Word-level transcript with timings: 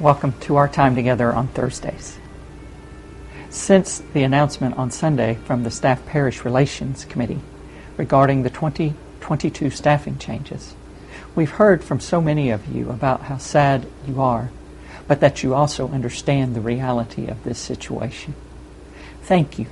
Welcome 0.00 0.34
to 0.40 0.56
our 0.56 0.68
time 0.68 0.94
together 0.94 1.32
on 1.32 1.48
Thursdays. 1.48 2.18
Since 3.48 4.02
the 4.12 4.24
announcement 4.24 4.76
on 4.76 4.90
Sunday 4.90 5.36
from 5.46 5.62
the 5.62 5.70
Staff 5.70 6.04
Parish 6.04 6.44
Relations 6.44 7.06
Committee 7.06 7.40
regarding 7.96 8.42
the 8.42 8.50
2022 8.50 9.70
staffing 9.70 10.18
changes, 10.18 10.74
we've 11.34 11.52
heard 11.52 11.82
from 11.82 11.98
so 11.98 12.20
many 12.20 12.50
of 12.50 12.66
you 12.66 12.90
about 12.90 13.22
how 13.22 13.38
sad 13.38 13.86
you 14.06 14.20
are, 14.20 14.50
but 15.08 15.20
that 15.20 15.42
you 15.42 15.54
also 15.54 15.88
understand 15.88 16.54
the 16.54 16.60
reality 16.60 17.26
of 17.26 17.42
this 17.42 17.58
situation. 17.58 18.34
Thank 19.22 19.58
you. 19.58 19.64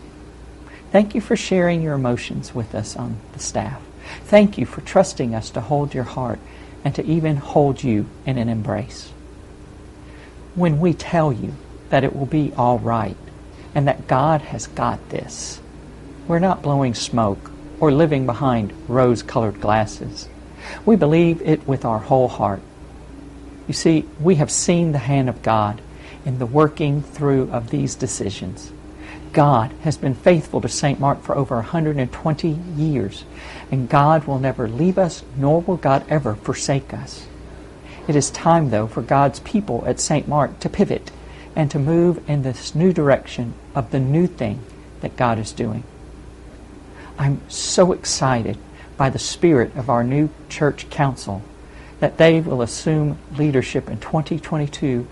Thank 0.90 1.14
you 1.14 1.20
for 1.20 1.36
sharing 1.36 1.82
your 1.82 1.92
emotions 1.92 2.54
with 2.54 2.74
us 2.74 2.96
on 2.96 3.18
the 3.34 3.40
staff. 3.40 3.82
Thank 4.22 4.56
you 4.56 4.64
for 4.64 4.80
trusting 4.80 5.34
us 5.34 5.50
to 5.50 5.60
hold 5.60 5.92
your 5.92 6.04
heart 6.04 6.38
and 6.82 6.94
to 6.94 7.04
even 7.04 7.36
hold 7.36 7.84
you 7.84 8.06
in 8.24 8.38
an 8.38 8.48
embrace 8.48 9.12
when 10.54 10.80
we 10.80 10.94
tell 10.94 11.32
you 11.32 11.54
that 11.90 12.04
it 12.04 12.14
will 12.14 12.26
be 12.26 12.52
all 12.56 12.78
right 12.78 13.16
and 13.74 13.88
that 13.88 14.06
God 14.06 14.40
has 14.42 14.66
got 14.68 15.08
this. 15.08 15.60
We're 16.26 16.38
not 16.38 16.62
blowing 16.62 16.94
smoke 16.94 17.50
or 17.80 17.92
living 17.92 18.26
behind 18.26 18.72
rose 18.88 19.22
colored 19.22 19.60
glasses. 19.60 20.28
We 20.86 20.96
believe 20.96 21.42
it 21.42 21.66
with 21.66 21.84
our 21.84 21.98
whole 21.98 22.28
heart. 22.28 22.62
You 23.66 23.74
see, 23.74 24.06
we 24.20 24.36
have 24.36 24.50
seen 24.50 24.92
the 24.92 24.98
hand 24.98 25.28
of 25.28 25.42
God 25.42 25.80
in 26.24 26.38
the 26.38 26.46
working 26.46 27.02
through 27.02 27.50
of 27.50 27.70
these 27.70 27.94
decisions. 27.94 28.72
God 29.32 29.72
has 29.82 29.96
been 29.96 30.14
faithful 30.14 30.60
to 30.60 30.68
St. 30.68 31.00
Mark 31.00 31.22
for 31.22 31.36
over 31.36 31.56
120 31.56 32.48
years, 32.76 33.24
and 33.70 33.88
God 33.88 34.24
will 34.24 34.38
never 34.38 34.68
leave 34.68 34.96
us, 34.96 35.24
nor 35.36 35.60
will 35.60 35.76
God 35.76 36.04
ever 36.08 36.36
forsake 36.36 36.94
us. 36.94 37.26
It 38.06 38.16
is 38.16 38.30
time, 38.30 38.70
though, 38.70 38.86
for 38.86 39.02
God's 39.02 39.40
people 39.40 39.84
at 39.86 40.00
St. 40.00 40.28
Mark 40.28 40.60
to 40.60 40.68
pivot 40.68 41.10
and 41.56 41.70
to 41.70 41.78
move 41.78 42.28
in 42.28 42.42
this 42.42 42.74
new 42.74 42.92
direction 42.92 43.54
of 43.74 43.90
the 43.90 44.00
new 44.00 44.26
thing 44.26 44.60
that 45.00 45.16
God 45.16 45.38
is 45.38 45.52
doing. 45.52 45.84
I'm 47.18 47.40
so 47.48 47.92
excited 47.92 48.58
by 48.96 49.10
the 49.10 49.18
spirit 49.18 49.74
of 49.76 49.88
our 49.88 50.04
new 50.04 50.30
church 50.48 50.90
council 50.90 51.42
that 52.00 52.18
they 52.18 52.40
will 52.40 52.60
assume 52.60 53.18
leadership 53.36 53.88
in 53.88 53.98
2022 54.00 55.06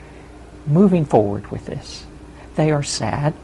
moving 0.66 1.04
forward 1.04 1.50
with 1.50 1.66
this. 1.66 2.04
They 2.56 2.70
are 2.70 2.82
sad 2.82 3.34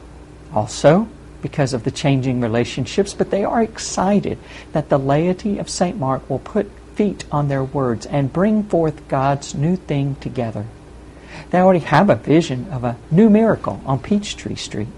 also 0.53 1.07
because 1.41 1.73
of 1.73 1.83
the 1.83 1.91
changing 1.91 2.41
relationships, 2.41 3.13
but 3.13 3.31
they 3.31 3.43
are 3.43 3.63
excited 3.63 4.37
that 4.73 4.89
the 4.89 4.99
laity 4.99 5.57
of 5.57 5.69
St. 5.69 5.97
Mark 5.97 6.29
will 6.29 6.39
put 6.39 6.69
feet 6.99 7.23
on 7.31 7.47
their 7.47 7.63
words 7.63 8.05
and 8.07 8.33
bring 8.33 8.61
forth 8.61 9.07
God's 9.07 9.55
new 9.55 9.77
thing 9.77 10.15
together. 10.15 10.65
They 11.49 11.59
already 11.59 11.79
have 11.79 12.09
a 12.09 12.15
vision 12.15 12.69
of 12.73 12.83
a 12.83 12.97
new 13.09 13.29
miracle 13.29 13.81
on 13.85 13.99
Peachtree 13.99 14.55
Street. 14.55 14.89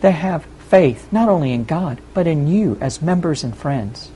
They 0.00 0.12
have 0.12 0.46
faith 0.68 1.12
not 1.12 1.28
only 1.28 1.52
in 1.52 1.64
God, 1.64 2.00
but 2.14 2.28
in 2.28 2.46
you 2.46 2.78
as 2.80 3.02
members 3.02 3.42
and 3.42 3.56
friends. 3.56 4.12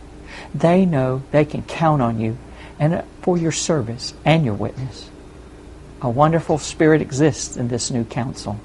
They 0.54 0.86
know 0.86 1.24
they 1.32 1.44
can 1.44 1.62
count 1.62 2.02
on 2.02 2.20
you 2.20 2.38
and 2.78 2.94
uh, 2.94 3.02
for 3.20 3.36
your 3.36 3.50
service 3.50 4.14
and 4.24 4.44
your 4.44 4.54
witness. 4.54 5.10
A 6.02 6.08
wonderful 6.08 6.58
spirit 6.58 7.02
exists 7.02 7.56
in 7.56 7.66
this 7.66 7.90
new 7.90 8.04
council. 8.04 8.60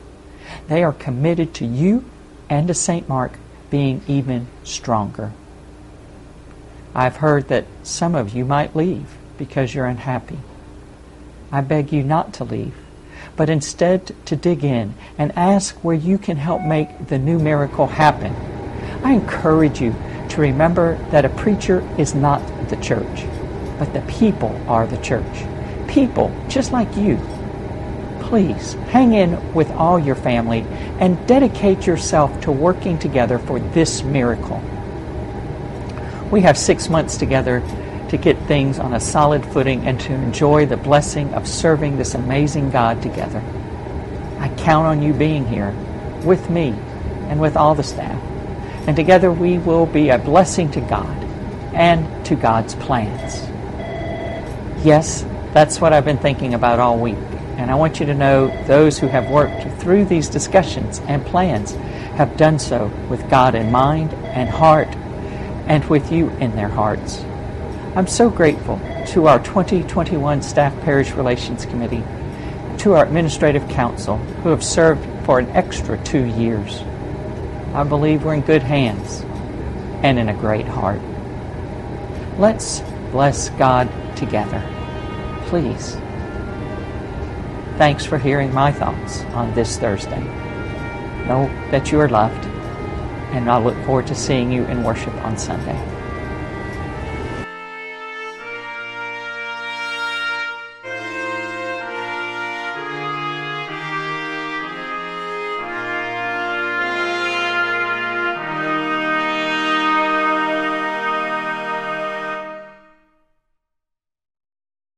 They 0.67 0.83
are 0.83 0.93
committed 0.93 1.55
to 1.55 1.65
you 1.65 2.05
and 2.51 2.67
to 2.67 2.75
St. 2.75 3.09
Mark 3.09 3.39
being 3.71 4.03
even 4.07 4.45
stronger. 4.63 5.33
I've 6.95 7.17
heard 7.17 7.47
that 7.49 7.65
some 7.83 8.15
of 8.15 8.33
you 8.33 8.45
might 8.45 8.75
leave 8.75 9.15
because 9.37 9.73
you're 9.73 9.85
unhappy. 9.85 10.39
I 11.51 11.61
beg 11.61 11.93
you 11.93 12.03
not 12.03 12.33
to 12.35 12.43
leave, 12.43 12.75
but 13.35 13.49
instead 13.49 14.13
to 14.25 14.35
dig 14.35 14.63
in 14.63 14.95
and 15.17 15.31
ask 15.37 15.75
where 15.83 15.95
you 15.95 16.17
can 16.17 16.37
help 16.37 16.61
make 16.61 17.07
the 17.07 17.19
new 17.19 17.39
miracle 17.39 17.87
happen. 17.87 18.35
I 19.03 19.13
encourage 19.13 19.79
you 19.79 19.95
to 20.29 20.41
remember 20.41 20.97
that 21.11 21.25
a 21.25 21.29
preacher 21.29 21.87
is 21.97 22.13
not 22.13 22.41
the 22.69 22.75
church, 22.77 23.25
but 23.79 23.93
the 23.93 24.01
people 24.01 24.59
are 24.67 24.87
the 24.87 24.97
church. 24.97 25.45
People 25.87 26.35
just 26.49 26.71
like 26.71 26.97
you. 26.97 27.17
Please 28.21 28.73
hang 28.89 29.13
in 29.13 29.53
with 29.53 29.71
all 29.71 29.97
your 29.97 30.15
family 30.15 30.65
and 30.99 31.25
dedicate 31.27 31.87
yourself 31.87 32.41
to 32.41 32.51
working 32.51 32.99
together 32.99 33.39
for 33.39 33.59
this 33.59 34.03
miracle. 34.03 34.61
We 36.31 36.41
have 36.41 36.57
six 36.57 36.89
months 36.89 37.17
together 37.17 37.61
to 38.09 38.17
get 38.17 38.37
things 38.47 38.79
on 38.79 38.93
a 38.93 38.99
solid 38.99 39.45
footing 39.45 39.87
and 39.87 39.99
to 40.01 40.13
enjoy 40.13 40.65
the 40.65 40.77
blessing 40.77 41.33
of 41.33 41.47
serving 41.47 41.97
this 41.97 42.15
amazing 42.15 42.71
God 42.71 43.01
together. 43.01 43.41
I 44.39 44.49
count 44.57 44.87
on 44.87 45.01
you 45.01 45.13
being 45.13 45.47
here 45.47 45.71
with 46.23 46.49
me 46.49 46.69
and 47.29 47.39
with 47.39 47.55
all 47.55 47.75
the 47.75 47.83
staff. 47.83 48.21
And 48.87 48.95
together 48.95 49.31
we 49.31 49.57
will 49.57 49.85
be 49.85 50.09
a 50.09 50.17
blessing 50.17 50.69
to 50.71 50.81
God 50.81 51.23
and 51.73 52.25
to 52.25 52.35
God's 52.35 52.75
plans. 52.75 53.41
Yes, 54.85 55.25
that's 55.53 55.79
what 55.79 55.93
I've 55.93 56.05
been 56.05 56.17
thinking 56.17 56.53
about 56.53 56.79
all 56.79 56.97
week. 56.97 57.15
And 57.57 57.71
I 57.71 57.75
want 57.75 57.99
you 57.99 58.05
to 58.05 58.13
know 58.13 58.47
those 58.65 58.99
who 58.99 59.07
have 59.07 59.29
worked 59.29 59.81
through 59.81 60.05
these 60.05 60.29
discussions 60.29 60.99
and 61.07 61.25
plans 61.25 61.71
have 62.15 62.37
done 62.37 62.59
so 62.59 62.87
with 63.09 63.29
God 63.29 63.55
in 63.55 63.71
mind 63.71 64.13
and 64.13 64.49
heart 64.49 64.89
and 65.67 65.83
with 65.85 66.11
you 66.11 66.29
in 66.39 66.55
their 66.55 66.69
hearts. 66.69 67.23
I'm 67.95 68.07
so 68.07 68.29
grateful 68.29 68.79
to 69.07 69.27
our 69.27 69.39
2021 69.39 70.41
Staff 70.41 70.79
Parish 70.81 71.11
Relations 71.11 71.65
Committee, 71.65 72.03
to 72.79 72.93
our 72.93 73.05
Administrative 73.05 73.67
Council, 73.69 74.17
who 74.17 74.49
have 74.49 74.63
served 74.63 75.05
for 75.25 75.39
an 75.39 75.49
extra 75.49 75.97
two 76.03 76.25
years. 76.25 76.81
I 77.73 77.83
believe 77.83 78.23
we're 78.23 78.35
in 78.35 78.41
good 78.41 78.63
hands 78.63 79.21
and 80.03 80.17
in 80.19 80.29
a 80.29 80.33
great 80.33 80.67
heart. 80.67 81.01
Let's 82.37 82.81
bless 83.11 83.49
God 83.49 83.89
together. 84.15 84.63
Please. 85.47 85.95
Thanks 87.77 88.05
for 88.05 88.17
hearing 88.17 88.53
my 88.53 88.71
thoughts 88.71 89.21
on 89.33 89.53
this 89.53 89.77
Thursday. 89.77 90.23
Know 91.27 91.47
that 91.71 91.91
you 91.91 91.99
are 91.99 92.09
loved 92.09 92.46
and 93.31 93.49
I 93.49 93.57
look 93.57 93.75
forward 93.85 94.07
to 94.07 94.15
seeing 94.15 94.51
you 94.51 94.65
in 94.65 94.83
worship 94.83 95.13
on 95.25 95.37
Sunday. 95.37 95.96